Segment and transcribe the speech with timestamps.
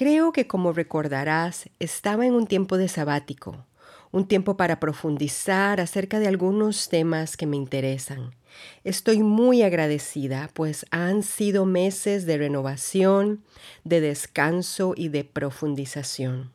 [0.00, 3.66] Creo que como recordarás, estaba en un tiempo de sabático,
[4.12, 8.34] un tiempo para profundizar acerca de algunos temas que me interesan.
[8.82, 13.44] Estoy muy agradecida, pues han sido meses de renovación,
[13.84, 16.50] de descanso y de profundización.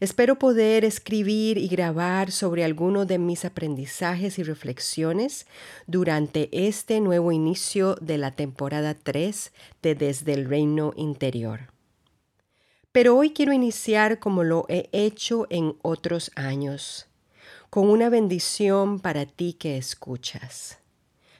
[0.00, 5.46] Espero poder escribir y grabar sobre algunos de mis aprendizajes y reflexiones
[5.86, 9.52] durante este nuevo inicio de la temporada 3
[9.82, 11.73] de Desde el Reino Interior.
[12.94, 17.08] Pero hoy quiero iniciar como lo he hecho en otros años,
[17.68, 20.78] con una bendición para ti que escuchas.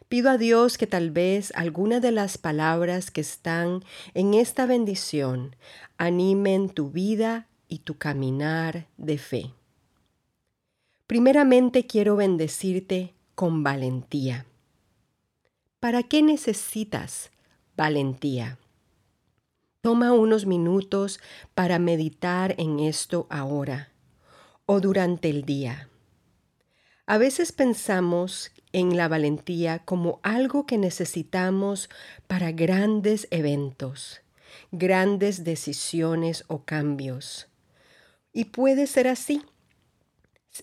[0.09, 5.55] Pido a Dios que tal vez algunas de las palabras que están en esta bendición
[5.97, 9.53] animen tu vida y tu caminar de fe.
[11.07, 14.45] Primeramente quiero bendecirte con valentía.
[15.79, 17.31] ¿Para qué necesitas
[17.77, 18.59] valentía?
[19.85, 21.21] Toma unos minutos
[21.55, 23.93] para meditar en esto ahora
[24.65, 25.91] o durante el día.
[27.05, 31.91] A veces pensamos en la valentía como algo que necesitamos
[32.27, 34.23] para grandes eventos,
[34.73, 37.48] grandes decisiones o cambios.
[38.33, 39.43] Y puede ser así.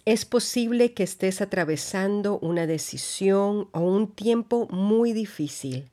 [0.03, 5.91] Es posible que estés atravesando una decisión o un tiempo muy difícil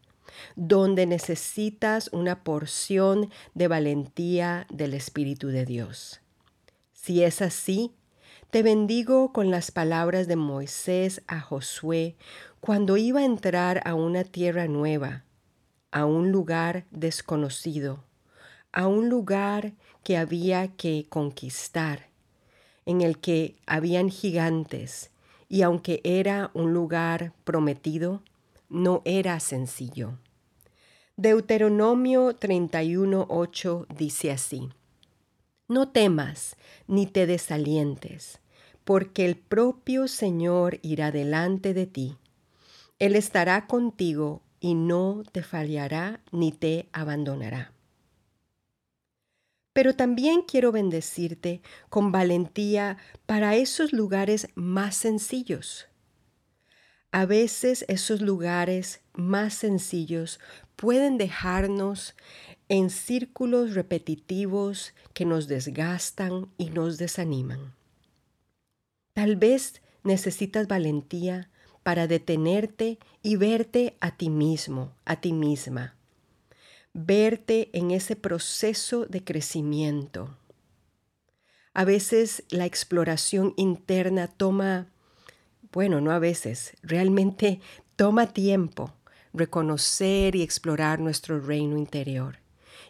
[0.56, 6.20] donde necesitas una porción de valentía del Espíritu de Dios.
[6.92, 7.92] Si es así,
[8.50, 12.16] te bendigo con las palabras de Moisés a Josué
[12.60, 15.24] cuando iba a entrar a una tierra nueva,
[15.90, 18.04] a un lugar desconocido,
[18.72, 22.08] a un lugar que había que conquistar,
[22.86, 25.10] en el que habían gigantes,
[25.48, 28.22] y aunque era un lugar prometido,
[28.68, 30.18] no era sencillo.
[31.20, 34.68] Deuteronomio 31.8 dice así,
[35.66, 36.56] No temas
[36.86, 38.38] ni te desalientes,
[38.84, 42.18] porque el propio Señor irá delante de ti.
[43.00, 47.72] Él estará contigo y no te fallará ni te abandonará.
[49.72, 52.96] Pero también quiero bendecirte con valentía
[53.26, 55.88] para esos lugares más sencillos.
[57.10, 60.38] A veces esos lugares más sencillos
[60.78, 62.14] pueden dejarnos
[62.68, 67.74] en círculos repetitivos que nos desgastan y nos desaniman.
[69.12, 71.50] Tal vez necesitas valentía
[71.82, 75.96] para detenerte y verte a ti mismo, a ti misma.
[76.92, 80.38] Verte en ese proceso de crecimiento.
[81.74, 84.92] A veces la exploración interna toma,
[85.72, 87.60] bueno, no a veces, realmente
[87.96, 88.94] toma tiempo
[89.32, 92.38] reconocer y explorar nuestro reino interior.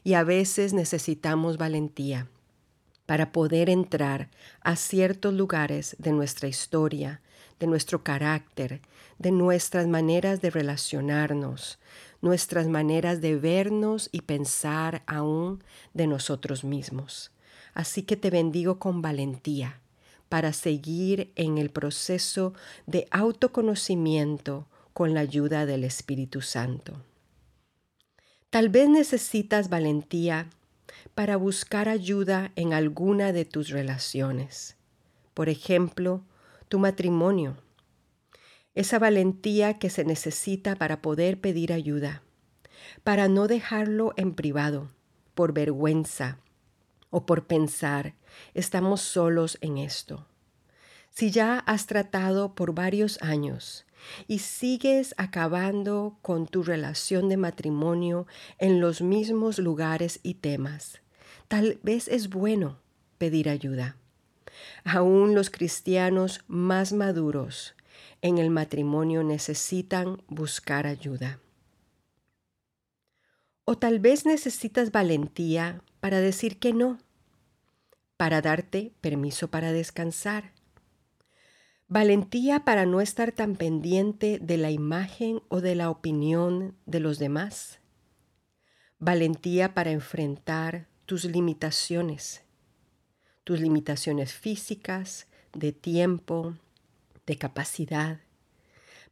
[0.04, 2.28] Y a veces necesitamos valentía
[3.06, 7.22] para poder entrar a ciertos lugares de nuestra historia,
[7.58, 8.82] de nuestro carácter,
[9.18, 11.78] de nuestras maneras de relacionarnos,
[12.20, 15.62] nuestras maneras de vernos y pensar aún
[15.94, 17.32] de nosotros mismos.
[17.74, 19.80] Así que te bendigo con valentía
[20.28, 22.52] para seguir en el proceso
[22.86, 24.66] de autoconocimiento,
[24.98, 27.04] con la ayuda del Espíritu Santo.
[28.50, 30.50] Tal vez necesitas valentía
[31.14, 34.76] para buscar ayuda en alguna de tus relaciones.
[35.34, 36.24] Por ejemplo,
[36.68, 37.58] tu matrimonio.
[38.74, 42.24] Esa valentía que se necesita para poder pedir ayuda,
[43.04, 44.90] para no dejarlo en privado,
[45.36, 46.40] por vergüenza
[47.10, 48.16] o por pensar,
[48.52, 50.26] estamos solos en esto.
[51.10, 53.84] Si ya has tratado por varios años
[54.26, 58.26] y sigues acabando con tu relación de matrimonio
[58.58, 61.00] en los mismos lugares y temas,
[61.48, 62.78] tal vez es bueno
[63.18, 63.96] pedir ayuda.
[64.84, 67.74] Aún los cristianos más maduros
[68.22, 71.38] en el matrimonio necesitan buscar ayuda.
[73.64, 76.98] O tal vez necesitas valentía para decir que no,
[78.16, 80.52] para darte permiso para descansar
[81.90, 87.18] Valentía para no estar tan pendiente de la imagen o de la opinión de los
[87.18, 87.80] demás.
[88.98, 92.42] Valentía para enfrentar tus limitaciones,
[93.42, 96.54] tus limitaciones físicas, de tiempo,
[97.24, 98.20] de capacidad.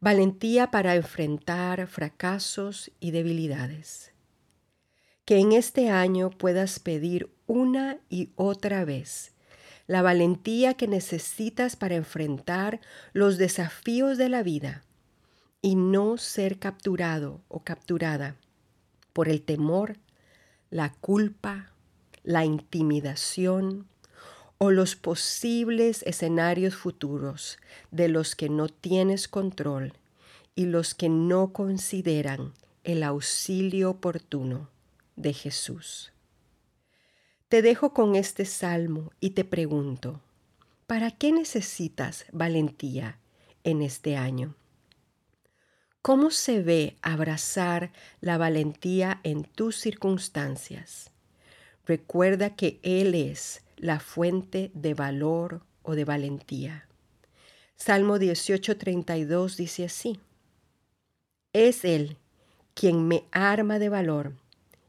[0.01, 4.13] Valentía para enfrentar fracasos y debilidades.
[5.25, 9.33] Que en este año puedas pedir una y otra vez
[9.87, 12.81] la valentía que necesitas para enfrentar
[13.13, 14.83] los desafíos de la vida
[15.63, 18.37] y no ser capturado o capturada
[19.13, 19.97] por el temor,
[20.71, 21.73] la culpa,
[22.23, 23.87] la intimidación
[24.59, 27.59] o los posibles escenarios futuros
[27.91, 29.93] de los que no tienes control
[30.55, 32.53] y los que no consideran
[32.85, 34.71] el auxilio oportuno
[35.17, 36.13] de Jesús.
[37.49, 40.21] Te dejo con este salmo y te pregunto,
[40.89, 43.21] ¿para qué necesitas valentía
[43.63, 44.57] en este año?
[46.03, 51.13] ¿Cómo se ve abrazar la valentía en tus circunstancias?
[51.85, 56.89] Recuerda que Él es la fuente de valor o de valentía.
[57.77, 60.19] Salmo 18:32 dice así,
[61.53, 62.17] Es Él
[62.75, 64.33] quien me arma de valor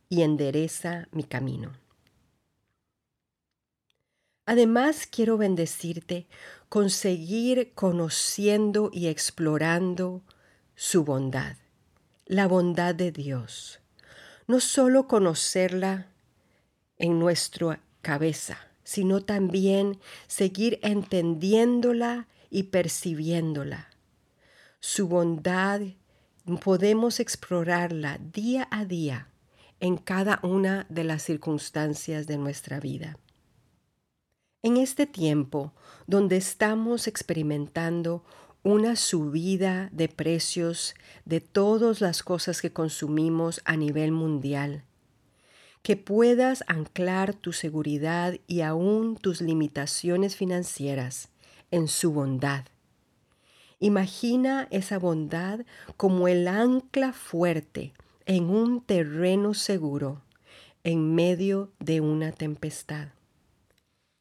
[0.09, 1.86] y endereza mi camino.
[4.47, 6.25] Además, quiero bendecirte
[6.69, 10.23] con seguir conociendo y explorando
[10.73, 11.57] su bondad,
[12.25, 13.81] la bondad de Dios.
[14.47, 16.07] No solo conocerla
[16.97, 23.89] en nuestra cabeza, sino también seguir entendiéndola y percibiéndola.
[24.79, 25.81] Su bondad
[26.63, 29.27] podemos explorarla día a día
[29.81, 33.17] en cada una de las circunstancias de nuestra vida.
[34.67, 35.71] En este tiempo
[36.07, 38.25] donde estamos experimentando
[38.63, 40.93] una subida de precios
[41.23, 44.83] de todas las cosas que consumimos a nivel mundial,
[45.83, 51.29] que puedas anclar tu seguridad y aún tus limitaciones financieras
[51.71, 52.65] en su bondad.
[53.79, 55.61] Imagina esa bondad
[55.95, 57.93] como el ancla fuerte
[58.25, 60.23] en un terreno seguro
[60.83, 63.16] en medio de una tempestad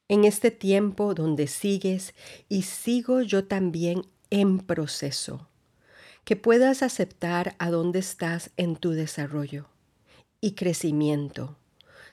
[0.09, 2.15] en este tiempo donde sigues
[2.49, 5.49] y sigo yo también en proceso,
[6.25, 9.67] que puedas aceptar a dónde estás en tu desarrollo
[10.41, 11.57] y crecimiento,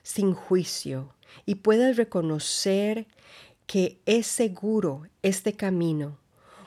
[0.02, 1.14] sin juicio,
[1.46, 3.06] y puedas reconocer
[3.66, 6.18] que es seguro este camino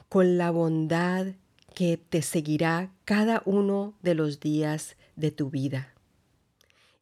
[0.10, 1.28] con la bondad
[1.74, 5.94] que te seguirá cada uno de los días de tu vida.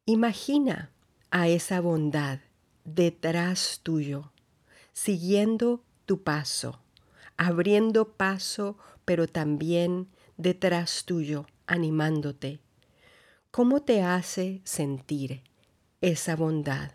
[0.04, 0.90] Imagina
[1.30, 2.40] a esa bondad
[2.86, 4.32] detrás tuyo,
[4.92, 6.80] siguiendo tu paso,
[7.36, 12.60] abriendo paso, pero también detrás tuyo, animándote.
[13.50, 15.42] ¿Cómo te hace sentir
[16.00, 16.92] esa bondad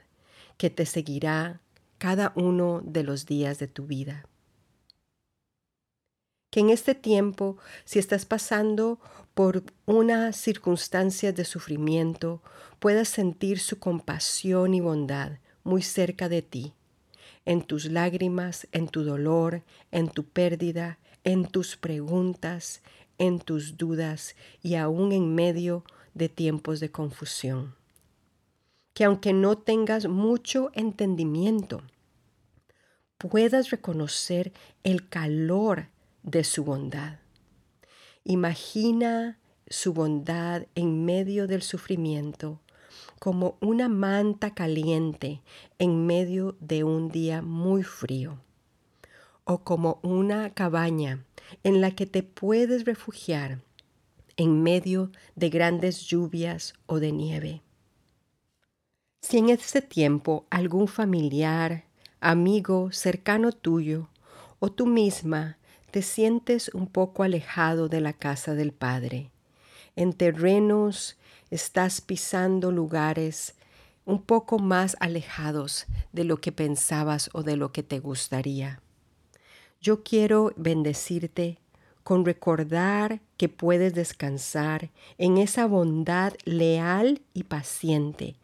[0.58, 1.62] que te seguirá
[1.98, 4.26] cada uno de los días de tu vida?
[6.52, 9.00] que en este tiempo, si estás pasando
[9.34, 12.44] por una circunstancia de sufrimiento,
[12.80, 16.74] puedas sentir su compasión y bondad, muy cerca de ti,
[17.46, 22.82] en tus lágrimas, en tu dolor, en tu pérdida, en tus preguntas,
[23.18, 27.76] en tus dudas y aún en medio de tiempos de confusión.
[28.94, 31.82] Que aunque no tengas mucho entendimiento,
[33.18, 34.52] puedas reconocer
[34.84, 35.88] el calor
[36.24, 37.20] de su bondad.
[38.24, 42.60] Imagina su bondad en medio del sufrimiento
[43.22, 45.44] como una manta caliente
[45.78, 48.40] en medio de un día muy frío,
[49.44, 51.24] o como una cabaña
[51.62, 53.60] en la que te puedes refugiar
[54.38, 57.62] en medio de grandes lluvias o de nieve.
[59.22, 61.84] Si en este tiempo algún familiar,
[62.22, 64.10] amigo, cercano tuyo
[64.58, 65.60] o tú misma
[65.92, 69.30] te sientes un poco alejado de la casa del Padre,
[69.96, 71.20] en terrenos
[71.52, 73.56] estás pisando lugares
[74.06, 78.82] un poco más alejados de lo que pensabas o de lo que te gustaría.
[79.82, 81.60] Yo quiero bendecirte
[82.04, 88.38] con recordar que puedes descansar en esa bondad leal y paciente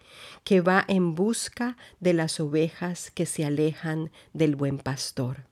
[0.44, 5.46] que va en busca de las ovejas que se alejan del buen pastor.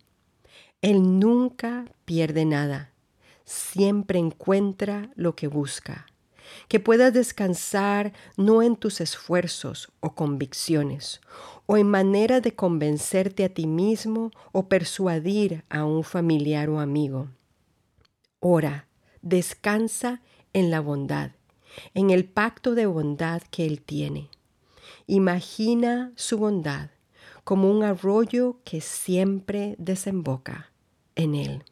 [0.81, 2.91] Él nunca pierde nada,
[3.43, 6.05] siempre encuentra lo que busca
[6.67, 11.21] que puedas descansar no en tus esfuerzos o convicciones,
[11.65, 17.29] o en manera de convencerte a ti mismo o persuadir a un familiar o amigo.
[18.39, 18.87] Ora,
[19.21, 20.21] descansa
[20.53, 21.31] en la bondad,
[21.93, 24.29] en el pacto de bondad que Él tiene.
[25.07, 26.89] Imagina su bondad
[27.43, 30.71] como un arroyo que siempre desemboca
[31.15, 31.63] en Él.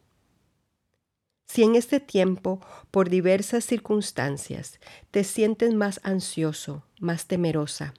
[1.54, 4.80] Si en este tiempo, por diversas circunstancias,
[5.12, 7.94] te sientes más ansioso, más temerosa,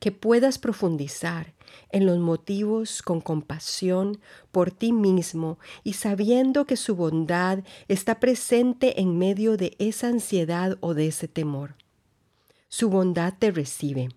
[0.00, 1.52] que puedas profundizar
[1.90, 4.20] en los motivos con compasión
[4.52, 10.78] por ti mismo y sabiendo que su bondad está presente en medio de esa ansiedad
[10.80, 11.74] o de ese temor.
[12.70, 14.08] Su bondad te recibe,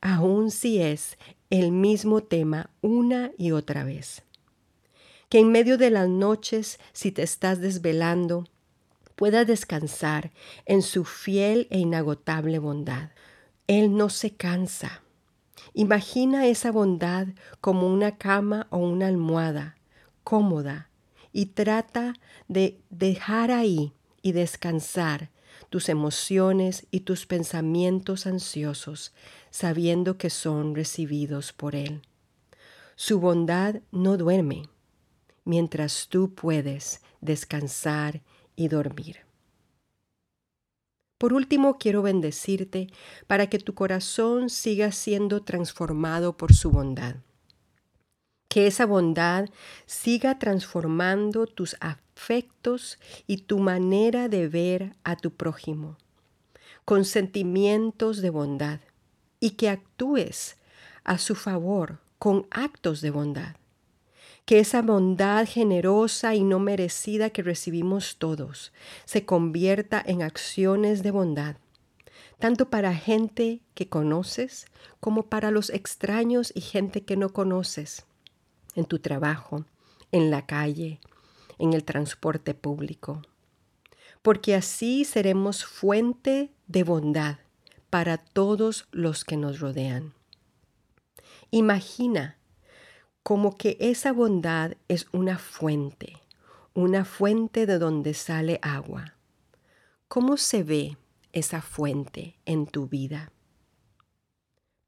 [0.00, 1.18] aun si es
[1.50, 4.22] el mismo tema una y otra vez.
[5.32, 8.44] Que en medio de las noches, si te estás desvelando,
[9.16, 10.30] puedas descansar
[10.66, 13.12] en su fiel e inagotable bondad.
[13.66, 15.00] Él no se cansa,
[15.72, 17.28] Imagina esa bondad
[17.62, 19.78] como una cama o una almohada
[20.22, 20.90] cómoda
[21.32, 22.12] y trata
[22.48, 25.30] de dejar ahí y descansar
[25.70, 29.14] tus emociones y tus pensamientos ansiosos,
[29.50, 32.02] sabiendo que son recibidos por Él.
[32.96, 34.64] Su bondad no duerme,
[35.44, 38.22] mientras tú puedes descansar
[38.56, 39.20] y dormir.
[41.18, 42.88] Por último, quiero bendecirte
[43.26, 47.16] para que tu corazón siga siendo transformado por su bondad.
[48.48, 49.48] Que esa bondad
[49.86, 55.96] siga transformando tus afectos y tu manera de ver a tu prójimo,
[56.84, 58.80] con sentimientos de bondad,
[59.38, 60.56] y que actúes
[61.04, 63.61] a su favor con actos de bondad
[64.44, 68.72] que esa bondad generosa y no merecida que recibimos todos
[69.04, 71.56] se convierta en acciones de bondad,
[72.38, 74.66] tanto para gente que conoces
[75.00, 78.04] como para los extraños y gente que no conoces,
[78.74, 79.64] en tu trabajo,
[80.10, 81.00] en la calle,
[81.58, 83.22] en el transporte público.
[84.22, 87.38] Porque así seremos fuente de bondad
[87.90, 90.14] para todos los que nos rodean.
[91.50, 92.38] Imagina
[93.22, 96.16] como que esa bondad es una fuente,
[96.74, 99.14] una fuente de donde sale agua.
[100.08, 100.96] ¿Cómo se ve
[101.32, 103.32] esa fuente en tu vida?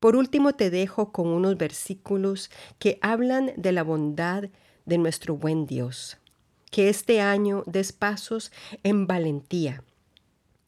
[0.00, 4.50] Por último te dejo con unos versículos que hablan de la bondad
[4.84, 6.18] de nuestro buen Dios.
[6.70, 8.50] Que este año des pasos
[8.82, 9.84] en valentía,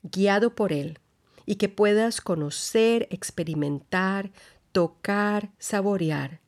[0.04, 1.00] guiado por Él,
[1.44, 4.30] y que puedas conocer, experimentar,
[4.72, 6.40] tocar, saborear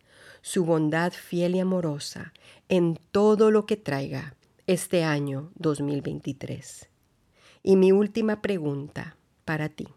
[0.43, 2.33] su bondad fiel y amorosa
[2.69, 4.35] en todo lo que traiga
[4.67, 6.89] este año 2023.
[7.63, 9.89] Y mi última pregunta para ti.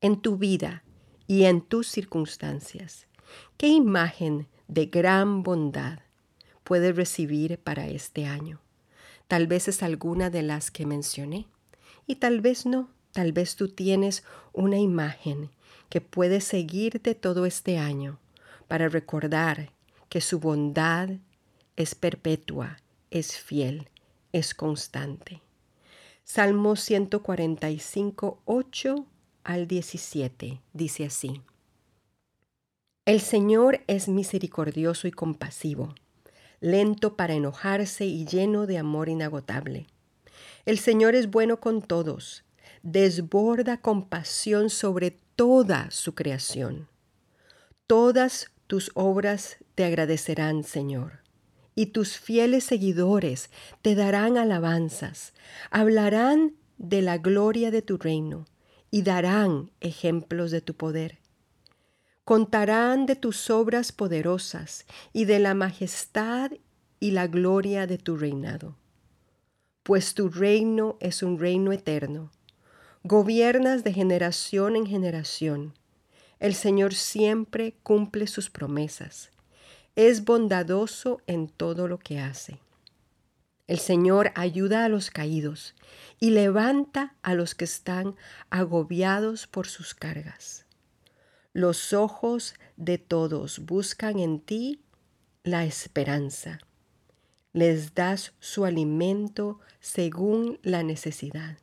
[0.00, 0.82] En tu vida
[1.26, 3.06] y en tus circunstancias,
[3.56, 6.00] ¿qué imagen de gran bondad
[6.64, 8.60] puedes recibir para este año?
[9.28, 11.46] Tal vez es alguna de las que mencioné
[12.06, 12.90] y tal vez no.
[13.12, 15.50] Tal vez tú tienes una imagen
[15.90, 18.18] que puede seguirte todo este año
[18.72, 19.70] para recordar
[20.08, 21.10] que su bondad
[21.76, 22.78] es perpetua,
[23.10, 23.90] es fiel,
[24.32, 25.42] es constante.
[26.24, 29.06] Salmo 145, 8
[29.44, 31.42] al 17 dice así.
[33.04, 35.94] El Señor es misericordioso y compasivo,
[36.60, 39.86] lento para enojarse y lleno de amor inagotable.
[40.64, 42.42] El Señor es bueno con todos,
[42.82, 46.88] desborda compasión sobre toda su creación.
[47.86, 51.20] Todas tus obras te agradecerán, Señor,
[51.74, 53.50] y tus fieles seguidores
[53.82, 55.34] te darán alabanzas,
[55.70, 58.46] hablarán de la gloria de tu reino
[58.90, 61.18] y darán ejemplos de tu poder.
[62.24, 66.50] Contarán de tus obras poderosas y de la majestad
[66.98, 68.78] y la gloria de tu reinado.
[69.82, 72.30] Pues tu reino es un reino eterno.
[73.04, 75.74] Gobiernas de generación en generación
[76.42, 79.30] el Señor siempre cumple sus promesas.
[79.94, 82.58] Es bondadoso en todo lo que hace.
[83.68, 85.76] El Señor ayuda a los caídos
[86.18, 88.16] y levanta a los que están
[88.50, 90.66] agobiados por sus cargas.
[91.52, 94.82] Los ojos de todos buscan en ti
[95.44, 96.58] la esperanza.
[97.52, 101.61] Les das su alimento según la necesidad.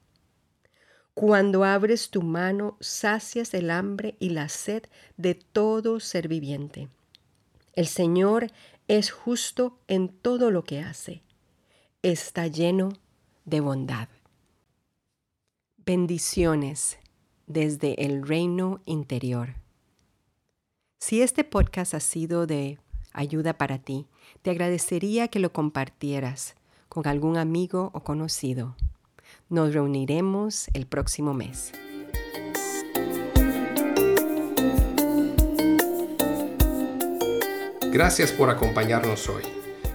[1.19, 4.83] Cuando abres tu mano, sacias el hambre y la sed
[5.17, 6.87] de todo ser viviente.
[7.73, 8.47] El Señor
[8.87, 11.21] es justo en todo lo que hace.
[12.03, 12.93] Está lleno
[13.43, 14.07] de bondad.
[15.85, 16.97] Bendiciones
[17.47, 19.55] desde el reino interior.
[20.99, 22.79] Si este podcast ha sido de
[23.11, 24.07] ayuda para ti,
[24.41, 26.55] te agradecería que lo compartieras
[26.87, 28.77] con algún amigo o conocido.
[29.51, 31.71] Nos reuniremos el próximo mes.
[37.91, 39.41] Gracias por acompañarnos hoy.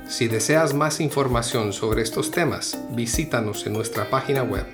[0.08, 4.66] Si deseas más información sobre estos temas, visítanos en nuestra página web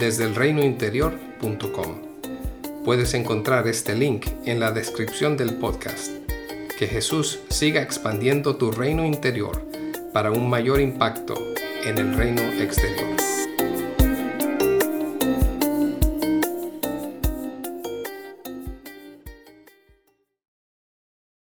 [0.00, 1.94] desde el reinointerior.com.
[2.84, 6.10] Puedes encontrar este link en la descripción del podcast.
[6.76, 9.64] Que Jesús siga expandiendo tu reino interior
[10.12, 11.36] para un mayor impacto
[11.84, 13.37] en el reino exterior.